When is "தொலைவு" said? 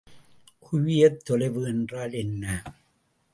1.25-1.61